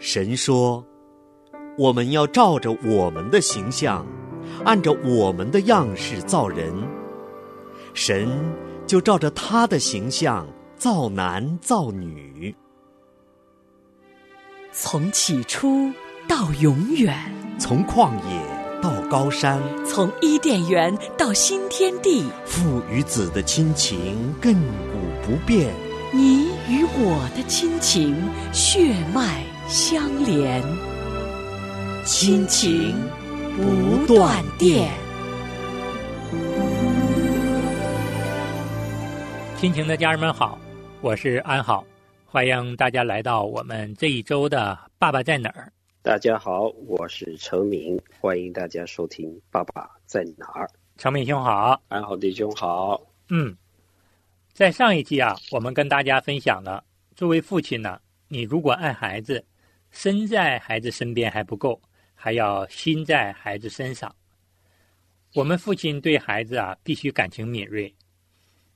[0.00, 0.82] 神说
[1.76, 4.04] ：“我们要照着我们的形象，
[4.64, 6.72] 按照我们的样式造人。
[7.92, 8.26] 神
[8.86, 12.54] 就照着他的形象造男造女。
[14.72, 15.92] 从起初
[16.26, 17.14] 到永远，
[17.58, 25.74] 从旷野到高山，从伊甸园到新天地，父与子的亲情亘古不变。
[26.12, 28.16] 你与我的亲情
[28.52, 30.60] 血脉相连，
[32.04, 32.92] 亲情
[33.56, 34.90] 不断电。
[39.56, 40.58] 亲情的家人们好，
[41.00, 41.86] 我是安好，
[42.26, 45.66] 欢迎大家来到我们这一周的《爸爸在哪儿》。
[46.02, 50.66] 大家好，我是程明，欢迎大家收听《爸爸在哪儿》。
[50.96, 53.00] 程明兄好，安好弟兄好。
[53.28, 53.56] 嗯，
[54.52, 56.82] 在上一期啊，我们跟大家分享了，
[57.14, 59.44] 作为父亲呢，你如果爱孩子，
[59.90, 61.80] 身在孩子身边还不够，
[62.14, 64.14] 还要心在孩子身上。
[65.34, 67.94] 我们父亲对孩子啊，必须感情敏锐。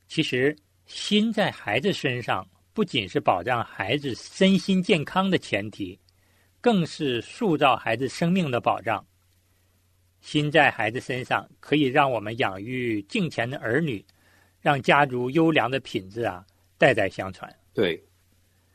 [0.06, 0.56] 其实。
[0.87, 5.98] 心在孩子身上，不仅是保障孩子身心健康的前提，
[6.61, 9.03] 更是塑造孩子生命的保障。
[10.21, 14.05] 心在孩子身上，可以让我们养育敬虔的儿女，
[14.61, 16.45] 让家族优良的品质啊
[16.77, 17.51] 代代相传。
[17.73, 17.99] 对，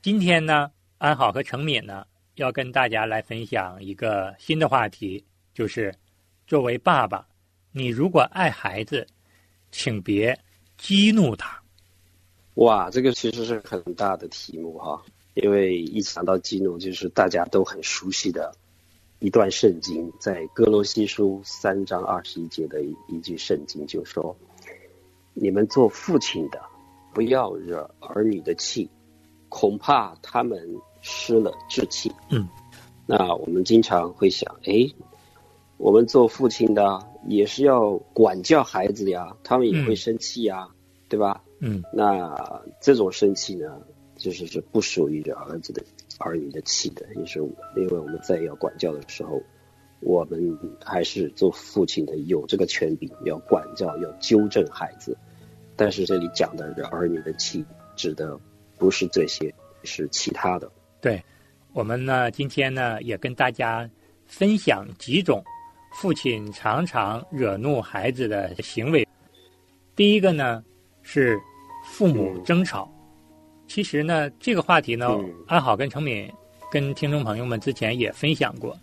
[0.02, 2.08] 今天呢，安好和成敏呢
[2.40, 5.94] 要跟大家来分享一个新的话题，就是
[6.48, 7.28] 作为爸爸，
[7.74, 9.06] 你如果爱孩子，
[9.72, 10.40] 请别
[10.78, 11.62] 激怒他。
[12.54, 18.56] 哇，这个其实是很大的题目哈，因为一想到激怒，就是大家都很熟悉的
[19.20, 24.34] 一段圣经，在哥罗西书三章二十一节的一一句圣经，就说
[25.36, 26.62] ：“你们做父亲的，
[27.14, 28.90] 不要惹儿女的气，
[29.50, 30.66] 恐怕他们
[31.10, 32.48] 失了志气。”嗯，
[33.08, 34.88] 那我们经常会想，哎，
[35.78, 40.70] 我们做父亲的也是要管教孩子呀，他们也会生气呀，
[41.08, 41.44] 对吧？
[41.60, 43.82] 嗯，那这种生气呢，
[44.16, 45.84] 就是是不属于这儿子的
[46.20, 47.40] 儿女的气的，也是
[47.76, 49.42] 因为我们在要管教的时候，
[50.00, 55.18] 我们还是做父亲的有这个权柄，要管教，要纠正孩子。
[55.76, 57.66] 但是这里讲的这儿女的气，
[57.96, 58.40] 指的
[58.78, 59.54] 不是这些，
[59.84, 60.70] 是其他的。
[61.02, 61.24] 对，
[61.74, 63.90] 我们呢今天呢也跟大家
[64.26, 65.44] 分享几种
[65.94, 69.08] 父亲常常惹怒孩子的行为。
[69.96, 70.64] 第一个呢
[71.02, 71.40] 是。
[71.82, 72.88] 父母争吵，
[73.66, 75.18] 其实呢，这个话题呢，
[75.48, 76.30] 安好跟程敏
[76.70, 78.78] 跟听众朋友们之前也分享过。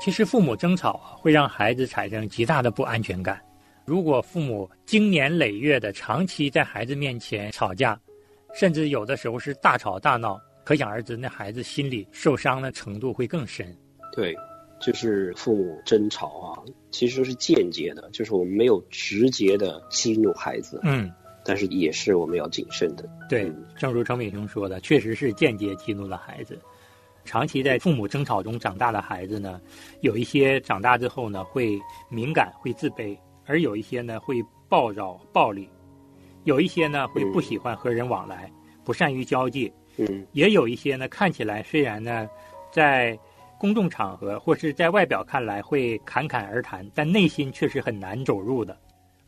[0.00, 3.38] 其实父母争吵会让孩子产生极大的不安全感。
[3.84, 8.00] 如果父母经年累月的长期在孩子面前吵架，
[8.54, 13.74] 甚至有的时候是大吵大闹，可想而知，那孩子心里受伤的程度会更深。
[14.12, 14.36] 对，
[14.78, 20.78] 就是父母争吵啊，其实是间接的，就是我们没有直接的激怒孩子。
[20.84, 21.10] 嗯。
[21.42, 23.08] 但是也是我们要谨慎的。
[23.30, 26.60] 对，正如程敏雄说的，确实是间接激怒了孩子。
[27.24, 29.58] 长期在父母争吵中长大的孩子呢，
[30.02, 31.80] 有一些长大之后呢会
[32.10, 35.66] 敏感、会自卑，而有一些呢会暴躁、暴力，
[36.44, 38.52] 有一些呢会不喜欢和人往来，
[38.84, 39.72] 不善于交际。
[39.98, 42.28] 嗯，也有一些呢看起来虽然呢
[42.72, 43.18] 在
[43.58, 48.78] 公众场合或是在外表看来会侃侃而谈，但内心却是很难走入的。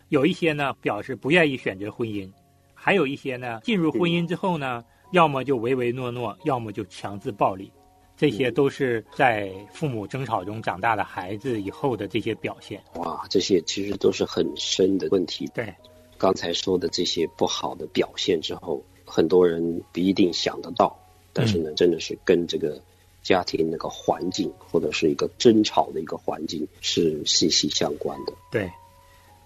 [0.08, 2.30] 有一些呢表示不愿意选择婚姻，
[2.74, 7.72] 还有一些呢进入婚姻之后呢，要么就唯唯诺诺，要么就强制暴力，
[8.16, 12.80] 这些都是在父母争吵中长大的孩子以后的这些表现。
[12.94, 15.48] 哇，这些其实都是很深的问题。
[15.54, 15.74] 对，
[16.18, 20.96] 刚才说的这些不好的表现之后，很多人不一定想得到，
[21.32, 22.80] 但是呢，真的是跟这个
[23.22, 28.32] 家庭那个环境或者是一个争吵的一个环境是息息相关的。
[28.50, 28.70] 对。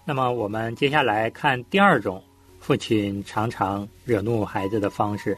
[0.07, 2.21] 那么我们接下来看第二种
[2.59, 5.35] 父亲常常惹怒孩子的方式，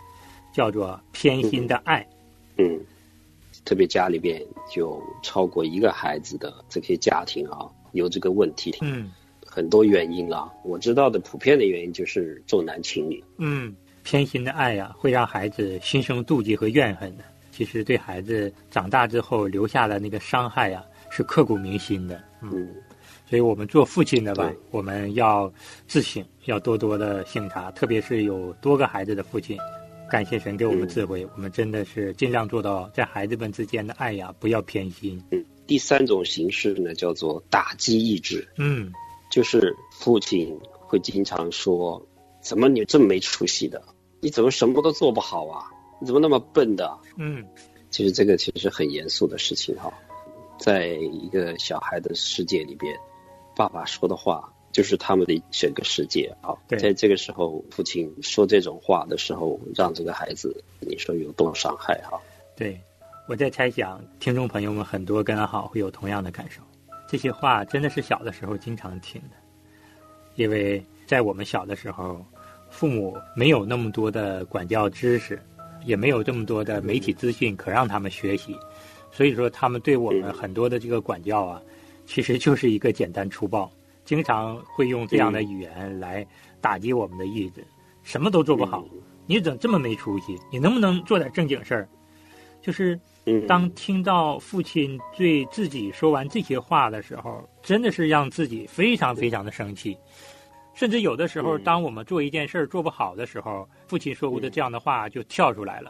[0.54, 2.06] 叫做偏心的爱。
[2.58, 2.78] 嗯，
[3.64, 8.76] 特别家里边就超过一个孩子的这些家庭啊，有这个问题。
[8.82, 9.10] 嗯，
[9.46, 10.52] 很多原因啊。
[10.66, 13.24] 我知道的普遍的原因就是重男轻女。
[13.38, 13.74] 嗯，
[14.10, 17.26] 偏心的爱呀，会让孩子心生妒忌和怨恨的。
[17.52, 22.24] 其实对孩子长大之后留下的那个伤害呀，是刻骨铭心的。
[22.42, 22.70] 嗯。
[23.30, 25.52] 所以我们做父亲的吧，我们要
[25.90, 29.58] 自省，要多多的省察，特别是有多个孩子的父亲，
[30.10, 35.22] 感谢神给我们智慧，我们真的是尽量做到在孩子们之间的爱呀，不要偏心。
[35.32, 38.48] 嗯，第三种形式呢，叫做打击意志。
[38.56, 38.90] 嗯，
[39.30, 42.02] 就是父亲会经常说
[42.40, 43.84] ：“怎么你这么没出息的？
[44.20, 45.72] 你怎么什么都做不好啊？
[46.00, 47.46] 你怎么那么笨的？”嗯，
[47.90, 49.94] 其实这个其实很严肃的事情哈，
[50.60, 52.96] 在一个小孩的世界里边，
[53.56, 56.56] 爸爸说的话就是他们的整个世界啊。
[56.68, 62.20] 对在这个时候，父亲说这种话的时候，让这个孩子，你说有多伤害哈？
[62.56, 62.80] 对，
[63.28, 66.62] 我在猜想，听众朋友们很多跟阿好会有同样的感受。
[67.10, 69.38] 这些话真的是小的时候经常听的，
[70.36, 72.24] 因为在我们小的时候，
[72.70, 75.42] 父母没有那么多的管教知识，
[75.86, 78.56] 也没有这么多的媒体资讯可让他们学习，
[79.12, 81.62] 所以说他们对我们很多的这个管教啊，
[82.06, 83.72] 其实就是一个简单粗暴，
[84.06, 86.26] 经常会用这样的语言来
[86.62, 87.66] 打击我们的意志，
[88.04, 88.86] 什么都做不好，
[89.26, 90.38] 你怎么这么没出息？
[90.52, 91.90] 你能不能做点正经事儿？
[92.62, 93.00] 就是，
[93.48, 99.98] 当听到父亲对自己说完这些话的时候，真的是让自己非常非常的生气。
[100.78, 105.90] 甚至有的时候，嗯当我们做一件事儿做不好的时候，父亲说过的这样的话就跳出来了。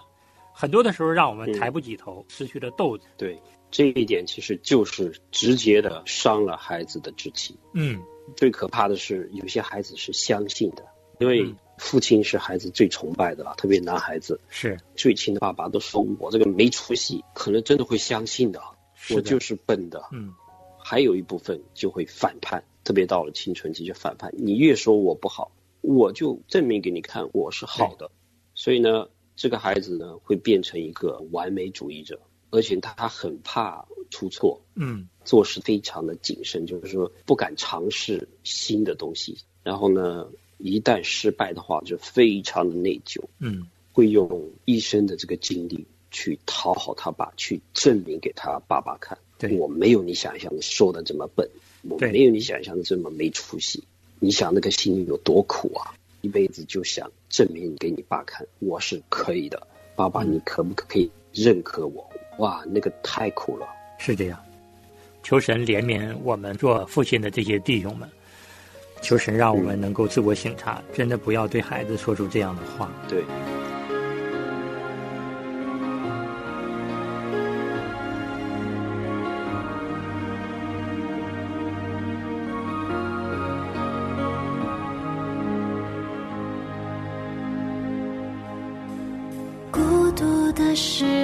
[0.54, 3.04] 很多的时候，让我们抬不起头，失去了斗志。
[3.18, 3.38] 对
[3.70, 7.54] 这一点，其实就是直接的伤了孩子的志气。
[7.74, 8.02] 嗯，
[8.38, 10.86] 最可怕的是，有些孩子是相信的，
[11.20, 14.40] 因为嗯父亲是孩子最崇拜的了，特别男孩子。
[14.48, 18.62] 是最亲的爸爸都说我这个没出息，可能真的会相信的
[19.14, 20.02] 我就是笨的。
[20.14, 20.34] 嗯，
[20.80, 24.34] 还有一部分就会反叛，特别到了青春期就反叛。
[24.38, 25.52] 你越说我不好，
[25.82, 28.10] 我就证明给你看我是好的。
[28.56, 39.38] 所以呢，这个孩子呢会变成一个完美主义者，而且他很怕出错，嗯做事非常的谨慎，就是说不敢尝试新的东西。
[39.64, 43.22] 然后呢，一旦失败的话，就非常的内疚。
[43.40, 49.18] 嗯会用一生的这个精力去讨好他爸，去证明给他爸爸看，
[49.58, 51.50] 我没有你想象的说的这么笨，
[51.84, 53.84] 我对没有你想象的这么没出息。
[54.20, 55.94] 你想那个心里有多苦啊？
[56.22, 62.10] 一辈子就想证明给你爸看，我是可以的，爸爸，嗯你可不可以认可我？
[62.40, 63.68] 哇，那个太苦了。
[64.00, 64.44] 是这样。
[65.22, 68.10] 求神怜悯我们做父亲的这些弟兄们，
[69.02, 72.92] 求神让我们能够自我省察，真的不要对孩子说出这样的话。
[73.08, 73.24] 对，
[90.78, 91.17] 独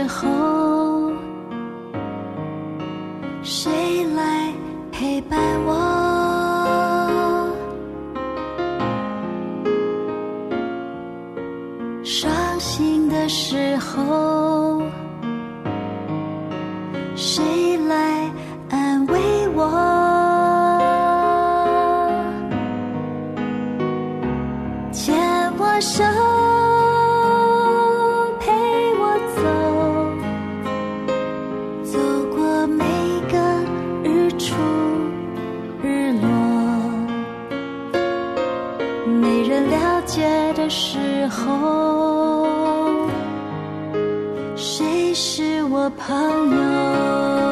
[45.91, 47.42] 朋友？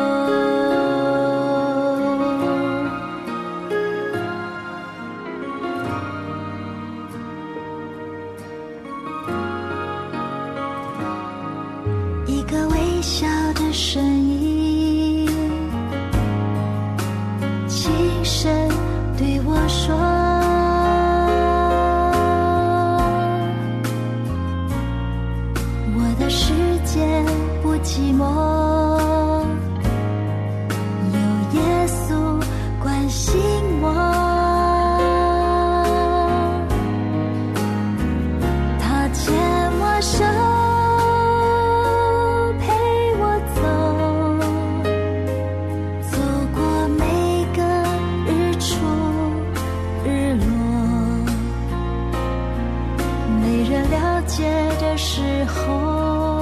[55.13, 56.39] 时候，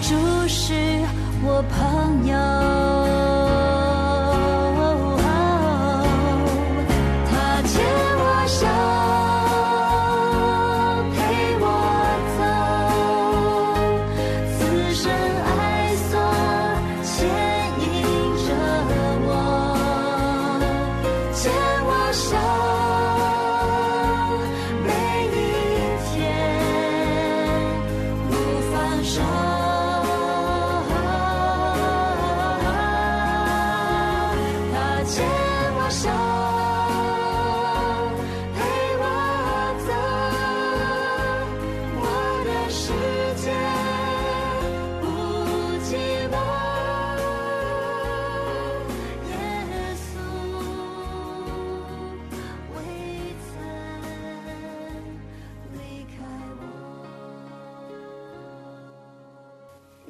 [0.00, 0.72] 注视
[1.44, 1.62] 我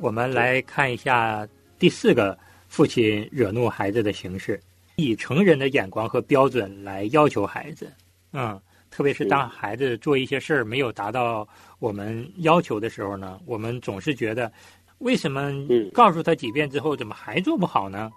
[0.06, 1.44] 我们来看一下
[1.80, 4.60] 第四个父亲惹怒孩子的形式，
[4.94, 7.92] 以成人的眼光和标准来要求孩子。
[8.32, 8.56] 嗯，
[8.88, 11.46] 特别是当孩子做一些事儿没有达到
[11.80, 14.52] 我们要求的时候呢，我们总是觉得，
[14.98, 15.50] 为什么
[15.92, 18.08] 告诉他几遍之后，怎么还做不好呢？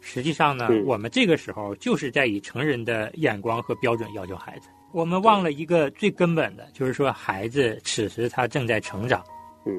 [0.00, 4.68] 实际上呢，我们这个时候就是在以成人的眼光和标准要求孩子。
[4.90, 9.24] 我们忘了一个最根本的，就是说孩子此时他正在成长。
[9.64, 9.72] 嗯，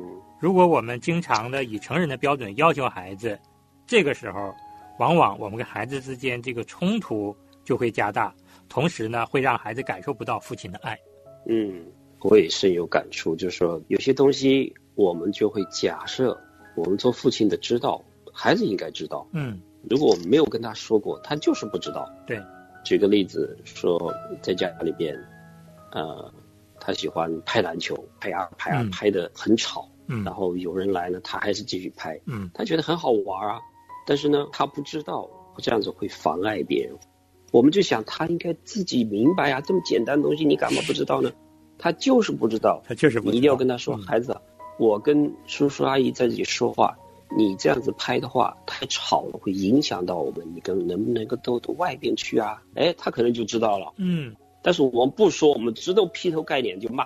[0.44, 3.40] 如果我们经常的以成人的标准要求孩子，
[3.88, 4.54] 这个时候，
[5.00, 7.34] 往往我们跟孩子之间这个冲突
[7.64, 8.36] 就会加大，
[8.68, 11.00] 同时呢，会让孩子感受不到父亲的爱。
[11.48, 11.86] 嗯，
[12.20, 16.38] 我也深有感触，就是说有些东西我们就会假设
[16.76, 19.26] 我们做父亲的知道，孩子应该知道。
[19.32, 22.12] 嗯，如果我们没有跟他说过，他就是不知道。
[22.28, 22.38] 对，
[22.84, 25.18] 举个例子说，在家里边，
[25.94, 26.30] 呃。
[26.86, 29.90] 他喜欢拍篮球，拍啊拍啊，拍的很吵。
[30.08, 32.20] 嗯，然后有人来呢，他还是继续拍。
[32.26, 33.60] 嗯，他觉得很好玩啊，
[34.06, 36.96] 但是呢，他不知道这样子会妨碍别人。
[37.52, 41.32] 我们就想他应该自己明白啊，这么简单的东西你干嘛不知道呢？
[41.78, 43.32] 他就是不知道，他就是不知道。
[43.32, 44.36] 你一定要跟他说，孩子，
[44.80, 46.98] 我跟叔叔阿姨在这里说话，
[47.38, 50.48] 你这样子拍的话太吵了，会影响到我们。
[50.54, 52.62] 你跟能不能够都到外边去啊？
[52.76, 53.94] 哎，他可能就知道了。
[53.98, 54.36] 嗯。
[54.62, 57.06] 但是我们不说，我们直接劈头盖脸就骂，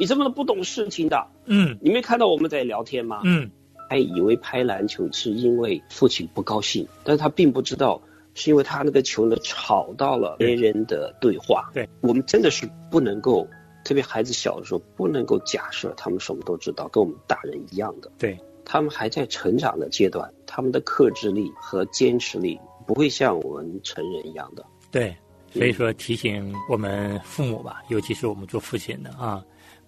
[0.00, 1.26] 你这么不懂事情的。
[1.44, 3.20] 嗯，你没看到我们在聊天吗？
[3.22, 3.50] 嗯，
[3.86, 8.00] 还以为拍篮球是因为父亲不高兴，但是他并不知道
[8.32, 11.70] 是因为他那个球呢吵到了别人的对话。
[11.74, 13.46] 对，我们真的是不能够，
[13.84, 18.10] 特别孩子小的时候不能够假设他们什么都知道，跟我们大人一样的。
[18.16, 24.64] 对，他们还在成长的阶段，他们的克制力和坚持力不会像我们成人一样的。
[24.90, 25.14] 对。
[25.52, 29.44] 所以说，提醒我们父母吧，尤其是我们做父亲的啊，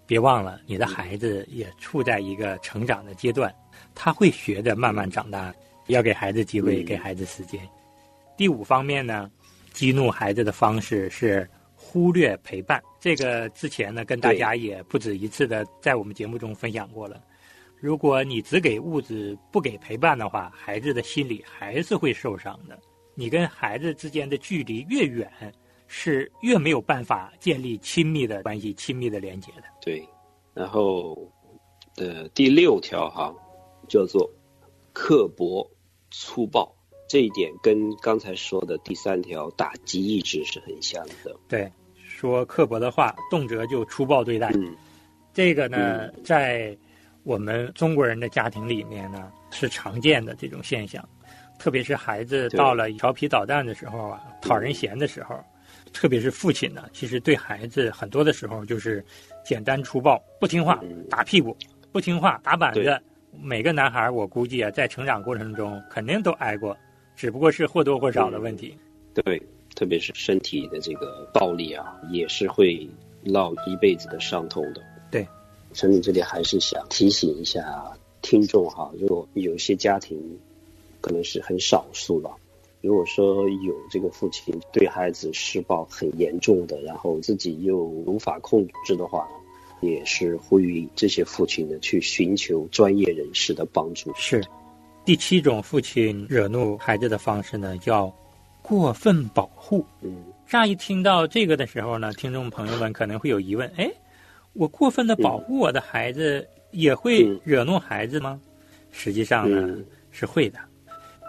[0.06, 3.54] 别忘了你的孩子也处在一个成长的阶段，
[3.94, 5.54] 他会学着慢慢长大，
[5.86, 7.60] 要给孩子机会，给孩子时间。
[8.36, 9.30] 第五方面呢，
[9.72, 12.82] 激怒孩子的方式是忽略陪伴。
[13.00, 17.22] 这个之前呢，跟大家也不止一次的在我们节目中分享过了。
[17.78, 22.78] 如果你只给物质，不给陪伴的话，孩子的心理还是会受伤的。
[23.14, 25.30] 你跟孩子之间的距离越远，
[25.94, 29.64] 是越没有办法建立亲密的关系、亲密的连接的。
[29.82, 30.02] 对，
[30.54, 31.30] 然后
[31.94, 33.30] 的第六条哈，
[33.90, 34.26] 叫做
[34.94, 35.70] 刻薄
[36.10, 36.74] 粗暴，
[37.06, 41.36] 这一点跟刚才说的第三条打击意志是很像的。
[41.46, 44.48] 对，说刻薄的话，动辄就粗暴对待。
[44.54, 44.74] 嗯，
[45.34, 46.74] 这个呢，在
[47.22, 51.06] 我们中国人的家庭里面呢，是常见的这种现象。
[51.58, 55.38] 特别是孩子到了调皮捣蛋的时候啊，讨人嫌的时候，
[55.92, 59.04] 特别是父亲呢，其实对孩子很多的时候就是
[59.44, 61.56] 简单粗暴，不听话打屁股，
[61.92, 63.00] 不听话打板子。
[63.40, 66.76] 每个男孩我估计啊，在成长过程中肯定都挨过，
[67.16, 68.76] 只不过是或多或少的问题。
[69.14, 69.40] 对，
[69.74, 72.88] 特别是身体的这个暴力啊，也是会
[73.24, 74.82] 烙一辈子的伤痛的。
[75.10, 75.26] 对，
[75.72, 77.84] 陈总这里还是想提醒一下
[78.20, 80.38] 听众哈，如果有些家庭。
[81.02, 82.30] 可能是很少数了。
[82.82, 89.28] 如果说有这个父亲对孩子施暴很严重的，然后自己又无法控制的话，
[89.80, 94.12] 也是呼吁这些父亲呢去寻求专业人士的帮助。
[94.16, 94.42] 是，
[95.04, 98.12] 第七种父亲惹怒孩子的方式呢，叫
[98.62, 99.84] 过分保护。
[100.00, 103.88] 嗯，乍一听到这个的时候呢，听众朋友们可能会有疑问：哎，
[104.54, 108.40] 我过分的保护我的孩子，也会惹怒孩子吗？
[108.90, 109.78] 实际上呢，
[110.10, 110.58] 是会的。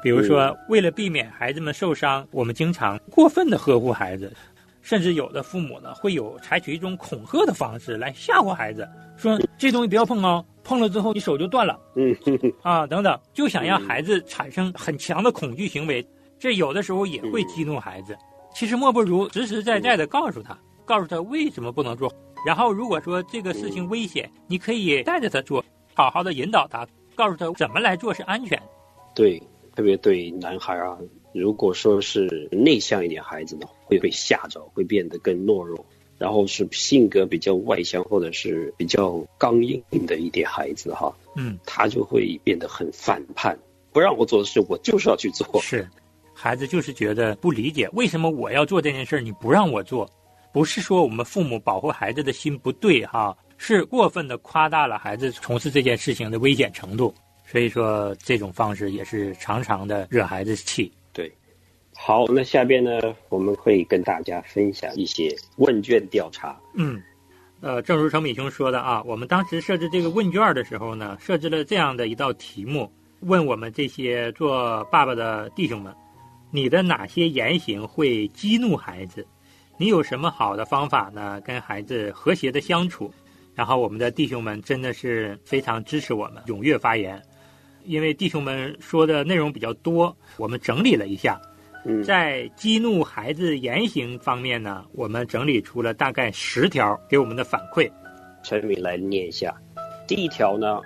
[0.03, 4.31] 比如说，为了避免孩子们受伤，我们经常过分的呵护孩子，
[4.81, 12.13] 甚至有的父母呢会有采取一种恐吓的方式来吓唬孩子，说这东西不要碰哦，碰了之后你手就断了，嗯，
[12.61, 16.05] 啊等等，就想让孩子产生很强的恐惧行为，
[16.37, 18.15] 这有的时候也会激怒孩子。
[18.53, 22.13] 其实莫不如实实在在的告诉他，告诉他为什么不能做，
[22.45, 28.61] 然后如果说这个事情危险，你可以带着他做，好好的引导他，告诉他怎么来做是安全。
[29.15, 29.41] 对。
[29.75, 30.97] 特别对男孩啊，
[31.33, 35.83] 如果说是内向一点孩子呢，会被吓着，会变得更懦弱；
[36.17, 43.57] 然后是性格比较外向或者是比较刚硬的一点孩子哈，嗯，他就会变得很反叛，
[43.91, 45.59] 不让我做的事，我就是要去做。
[45.61, 45.87] 是，
[46.33, 50.09] 孩子就是觉得不理解，为什么我要做这件事你不让我做？
[50.53, 57.11] 不是说我们父母保护孩子的心不对哈，是过分的夸大了孩子从事这件事情的危险程度。
[57.53, 60.91] 所以说，这种方式也是常常的惹孩子气。
[61.13, 61.31] 对，
[61.93, 66.59] 好，那下边呢，我们会跟大家分享一些问卷调查。
[66.73, 66.99] 嗯，
[67.61, 75.93] 呃，正如程敏兄说的啊，我们当时设置这个问卷的时候呢，设置了这样的一道题目，问我们这些做爸爸的弟兄们，
[76.49, 79.23] 你的哪些言行会激怒孩子？
[79.77, 81.39] 你有什么好的方法呢？
[81.41, 83.13] 跟孩子和谐的相处？
[83.53, 87.21] 然后我们的弟兄们真的是非常支持我们，踊跃发言。
[87.85, 91.41] 因为弟兄们说的内容比较多，我们整理了一下。
[91.85, 97.91] 嗯，在激怒孩子言行方面呢，我们整理出了大概十条给我们的反馈。
[98.41, 99.53] 陈伟来念一下。
[100.07, 100.81] 第一条呢，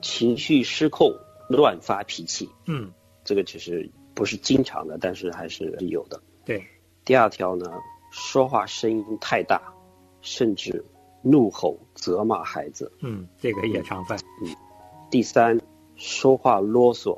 [0.00, 1.12] 情绪失控，
[1.48, 2.48] 乱发脾气。
[2.66, 2.90] 嗯，
[3.24, 6.20] 这个其实不是经常的，但是还是有的。
[6.44, 6.64] 对。
[7.04, 7.66] 第二条呢，
[8.10, 9.60] 说话声音太大，
[10.20, 10.84] 甚至
[11.22, 12.92] 怒吼责骂孩子。
[13.00, 14.18] 嗯，这个也常犯。
[14.44, 14.54] 嗯。
[15.10, 15.60] 第三，
[16.02, 17.16] 说话啰嗦，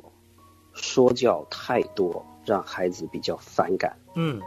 [0.73, 2.23] 说教太多。
[2.45, 3.97] 让孩子比较反感。
[4.13, 4.39] 嗯，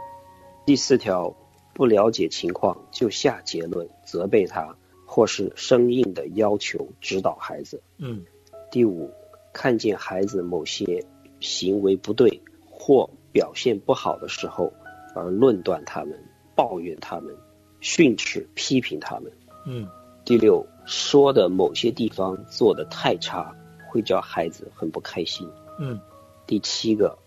[0.65, 1.35] 第四条，
[1.73, 4.73] 不了解情况就下结论，责备他，
[5.05, 7.83] 或是生硬的要求指导孩子。
[7.97, 8.23] 嗯，
[8.71, 9.11] 第五，
[9.51, 11.05] 看见孩子某些
[11.41, 12.41] 行为不对
[12.71, 14.71] 或表现不好的时候，
[15.13, 16.17] 而论断他们，
[16.55, 17.35] 抱怨他们，
[17.81, 19.29] 训斥批评他们。
[19.65, 19.85] 嗯，
[20.23, 23.53] 第六，说的某些地方做的太差，
[23.89, 25.49] 会叫孩子很不开心。
[25.79, 25.99] 嗯，
[26.47, 27.17] 第七个。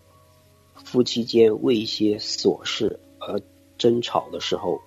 [0.75, 3.39] 夫妻间为一些琐事而
[3.77, 4.81] 争吵的时候，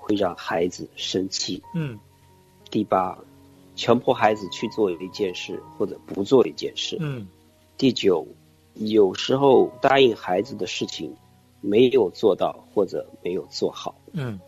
[0.00, 1.62] 会让孩子生气。
[1.74, 2.00] 嗯。
[2.70, 3.18] 第八，
[3.76, 6.96] 强迫孩子去做一件事或者不做一件事。
[7.00, 7.28] 嗯。
[7.76, 8.26] 第九，
[8.74, 11.14] 有时候答应孩子的事情
[11.60, 13.94] 没有做到或者没有做好。
[14.12, 14.40] 嗯。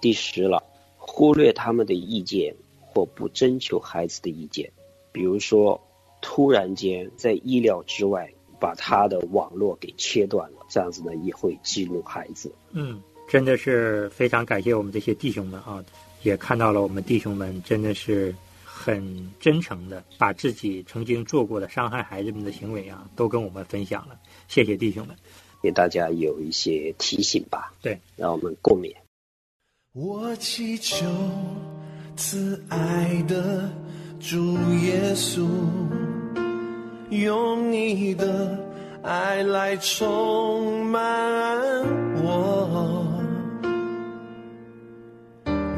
[0.00, 0.62] 第十了，
[0.96, 4.72] 忽略他们的意见或不征求孩子的意见，
[5.12, 5.85] 比如说
[6.28, 8.28] 突然间在意料之外。
[8.58, 12.50] 把他的网络给切断了，这样子呢也会激怒孩子。
[12.72, 15.84] 嗯，真的是非常感谢我们这些弟兄们啊，
[16.22, 18.34] 也看到了我们弟兄们真的是
[18.64, 24.18] 很真诚的，把自己曾经做过的伤害孩子们的行为啊，都跟我们分享了。
[24.48, 25.14] 谢谢弟兄们，
[25.62, 27.74] 给大家有一些提醒吧。
[27.82, 28.90] 对，让我们共勉。
[29.92, 31.04] 我祈求
[32.16, 33.70] 慈爱的
[34.18, 35.46] 主耶稣。
[37.10, 38.58] 用你的
[39.02, 41.00] 爱来充满
[42.16, 43.06] 我，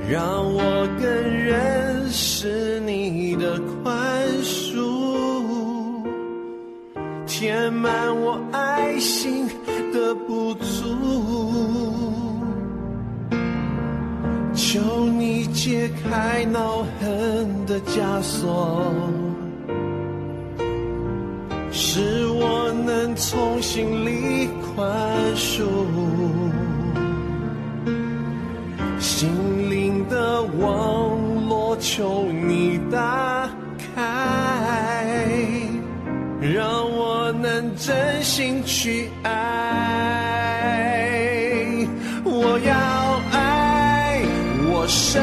[0.09, 6.03] 让我更认识你的宽恕，
[7.27, 9.47] 填满我爱心
[9.93, 10.87] 的不足。
[14.55, 18.83] 求你解开恼恨的枷锁。
[21.81, 24.85] 使我能从心里宽
[25.37, 25.63] 恕，
[28.99, 31.17] 心灵的网
[31.49, 33.49] 络求你打
[33.95, 35.07] 开，
[36.41, 39.31] 让我能真心去爱。
[42.25, 42.75] 我要
[43.31, 44.21] 爱
[44.69, 45.23] 我身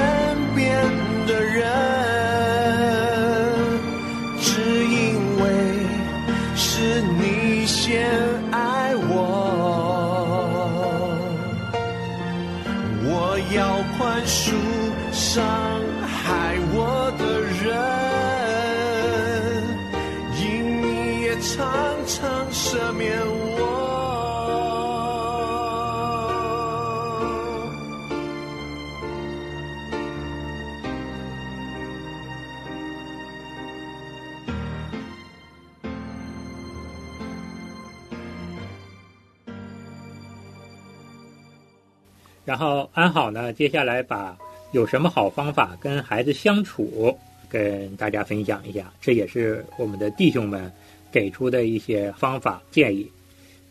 [42.55, 44.37] 然后安好呢，接下来把。
[44.71, 47.17] 有什么好方法跟孩子相处？
[47.49, 50.71] 跟大家分享一下，这也是我们的弟兄们
[51.11, 53.09] 给出的一些方法建议。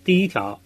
[0.02, 0.58] 第一条，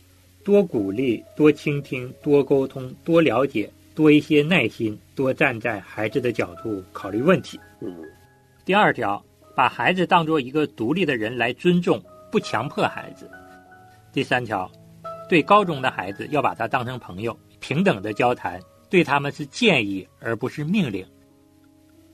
[0.44, 7.58] 多鼓励，多倾听，多沟通，多了解，多一些耐心，多站在孩子的角度考虑问题。
[8.64, 9.20] 第二条，
[9.56, 12.00] 把孩子当做一个独立的人来尊重，
[12.30, 13.28] 不强迫孩子。
[14.12, 14.70] 第三条，
[15.28, 18.60] 对高中的孩子要把他当成朋友，平等的交谈。
[18.90, 21.06] 对他们是建议而不是命令。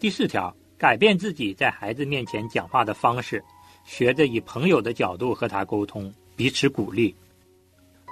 [0.00, 3.40] 第四条，改变自己在孩子面前讲话的方式，
[3.84, 7.14] 学着以朋友的角度和他沟通，彼此鼓励。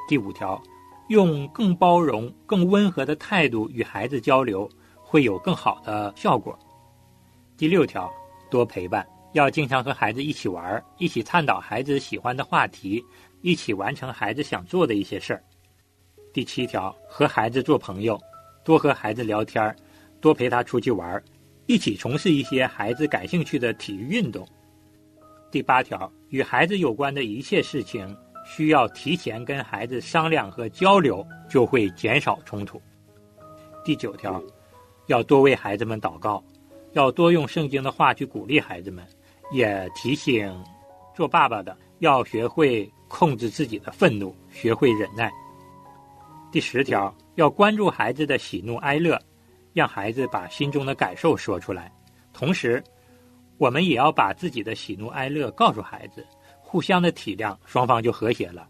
[0.09, 0.63] 第五条，
[1.09, 6.57] 用更包容、更温和的态度与孩子交流，会有更好的效果。
[7.57, 8.09] 第六条，
[8.49, 13.05] 多陪伴，要经常和孩子一起玩，一起探讨孩子喜欢的话题，
[13.41, 15.43] 一起完成孩子想做的一些事儿。
[16.33, 18.19] 第七条，和孩子做朋友。
[18.65, 19.75] 多和孩子聊天
[20.21, 21.25] 多陪他出去玩儿，
[21.67, 24.47] 一起从事一些孩子感兴趣的体育运动。
[25.51, 28.17] 第八条，与孩子有关的一切事情，
[28.47, 32.81] 需要提前跟孩子商量和交流，就会减少冲突。
[33.85, 34.41] 第九条，
[35.07, 36.41] 要多为孩子们祷告，
[36.93, 39.05] 要多用圣经的话去鼓励孩子们，
[39.51, 40.57] 也提醒
[41.17, 45.33] 做爸爸的要学会控制自己的愤怒，学会忍耐。
[46.53, 49.19] 第十条，要关注孩子的喜怒哀乐，
[49.73, 51.91] 让孩子把心中的感受说出来。
[52.31, 52.85] 同时，
[53.57, 56.27] 我们也要把自己的喜怒哀乐告诉孩子，
[56.61, 58.69] 互相的体谅，双方就和谐了。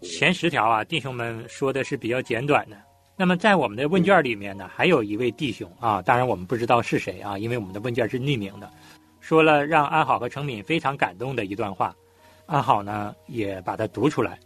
[0.00, 2.78] 前十条啊，弟兄们说的是比较简短的。
[3.14, 8.70] 那么在我们的问卷里面呢，还有一位弟兄啊，当然我们不知道是谁啊，因为我们的问卷是匿名的，
[9.20, 11.94] 说了让安好和程敏非常感动的一段话。
[12.46, 14.40] 安好呢也把它读出来，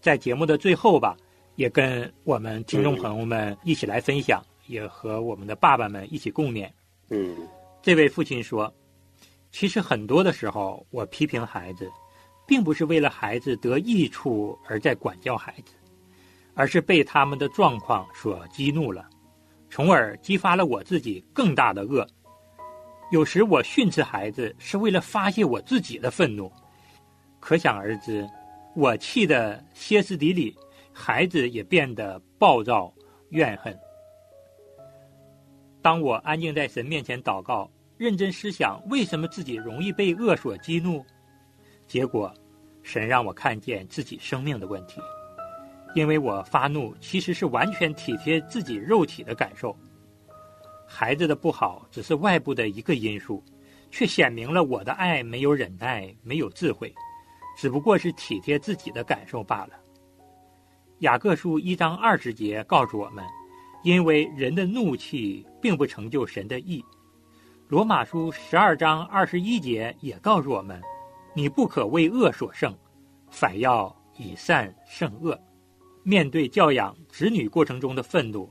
[0.00, 1.16] 在节目的最后吧。
[1.56, 6.68] 也跟我们听众朋友们一起来分享，也和我们的爸爸们一起共勉。
[7.10, 7.36] 嗯，
[7.80, 8.72] 这位父亲说
[9.52, 11.88] ：“其实很多的时候，我批评孩子，
[12.44, 15.74] 并不是为了孩子得益处而在管教孩子，
[16.54, 19.08] 而是被他们的状况所激怒了，
[19.70, 22.04] 从而激发了我自己更大的恶。
[23.12, 26.50] 有时我训斥孩子，是为了发泄我自己的愤怒，
[27.38, 28.28] 可想而知，
[28.74, 30.52] 我气得歇斯底里。”
[30.96, 32.94] 孩子也变得暴躁、
[33.30, 33.76] 怨恨。
[35.82, 41.04] 当我安静在神面前祷告，认真思想为什么自己容易被恶所激怒，
[41.88, 42.32] 结果，
[42.84, 45.00] 神让我看见自己生命的问题。
[45.96, 49.76] 因为我发怒其实是完全体贴自己肉体的感受。
[50.86, 53.42] 孩子的不好只是外部的一个因素，
[53.90, 56.94] 却显明了我的爱没有忍耐，没有智慧，
[57.56, 59.83] 只不过是体贴自己的感受罢了。
[61.00, 63.24] 雅各书一章二十节告诉我们，
[63.82, 66.82] 因为人的怒气并不成就神的意。
[67.68, 70.80] 罗马书十二章二十一节也告诉我们，
[71.34, 72.72] 你不可为恶所胜，
[73.28, 75.38] 反要以善胜恶。
[76.04, 78.48] 面对教养子女过程中的愤怒，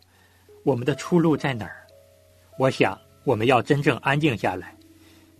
[0.63, 1.88] 我们的出路在哪儿？
[2.60, 4.75] 我想，我们要真正安静下来，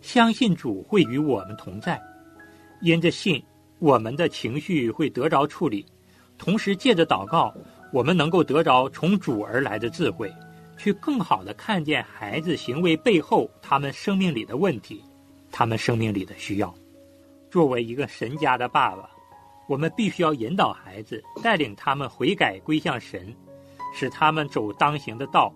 [0.00, 2.00] 相信主会与我们同在，
[2.80, 3.44] 因着信，
[3.78, 5.84] 我们的情绪会得着处理。
[6.44, 7.54] 同时，借着祷告，
[7.90, 10.30] 我们能够得着从主而来的智慧，
[10.76, 15.02] 去更好的看见孩子行为背后他们生命里的问题，
[15.50, 16.72] 他们生命里的需要。
[17.50, 19.08] 作为一个神家的爸爸，
[19.66, 23.34] 我们必须要引导孩子，带领他们悔改归向神，
[23.94, 25.50] 使他们走当行的道，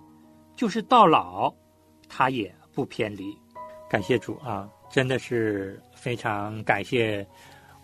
[0.56, 1.52] 就是到老，
[2.08, 3.36] 他也不偏离。
[3.90, 7.26] 感谢主啊，真的是非常感谢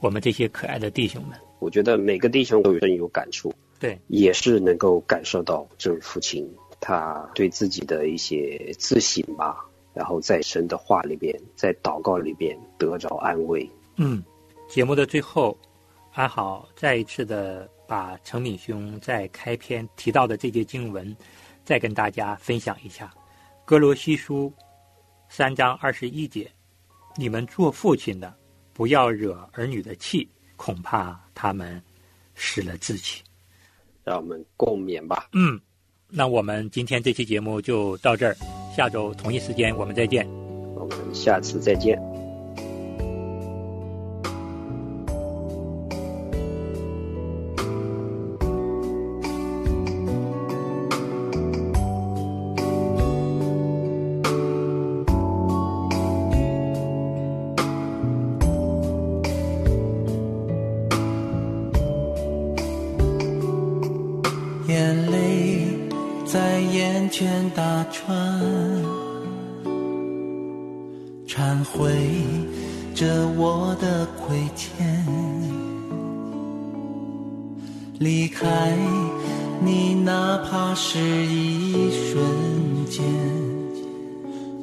[0.01, 1.39] 我们这些可爱的弟兄们。
[1.65, 3.51] 我觉得每个弟兄都深有感触，
[3.81, 6.47] 对，也是能够感受到这位父亲
[6.79, 13.67] 他对自己的一些自省吧，然后在神的话里边，在祷告里边得着安慰。
[13.97, 14.23] 嗯，
[14.69, 15.57] 节目的最后，
[16.13, 21.17] 安好再一次的把程敏兄在开篇提到的这节经文，
[21.65, 23.07] 再跟大家分享一下，
[23.65, 24.53] 《哥罗西书》
[25.31, 26.47] 三章二十一节
[27.17, 28.37] ：“你们做父亲的，
[28.75, 31.83] 不要惹儿女的气。”恐怕他们
[32.35, 33.23] 失了志气，
[34.05, 35.29] 让我们共勉吧。
[35.33, 35.61] 嗯，
[36.09, 38.37] 那我们今天这期节目就到这儿，
[38.77, 40.27] 下周同一时间我们再见。
[40.75, 42.14] 我们下次再见。
[67.95, 68.13] 穿
[71.29, 71.93] 忏悔
[72.93, 75.07] 着我的亏欠
[78.01, 78.77] 离开
[79.61, 83.05] 你哪怕是一瞬间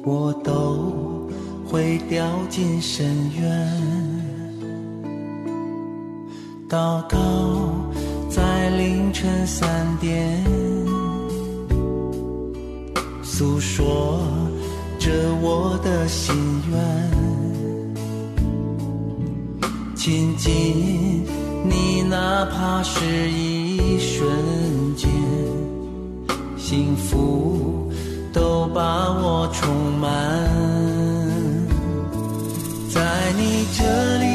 [0.04, 1.26] 我都
[1.66, 3.06] 会掉进深
[3.40, 4.22] 渊。
[6.68, 7.18] 祷告
[8.28, 10.61] 在凌晨三点。
[13.34, 14.20] 诉说
[14.98, 16.36] 着我的心
[16.70, 16.78] 愿，
[19.96, 21.24] 亲近
[21.64, 24.28] 你，哪怕是一瞬
[24.94, 25.10] 间，
[26.58, 27.90] 幸福
[28.34, 30.10] 都把我充满，
[32.90, 33.00] 在
[33.38, 34.31] 你这里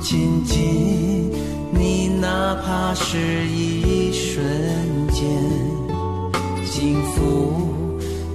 [0.00, 1.30] 亲近
[1.72, 4.42] 你，哪怕是一瞬
[5.08, 5.28] 间，
[6.64, 7.68] 幸福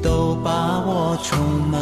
[0.02, 1.38] 都把我充
[1.72, 1.82] 满，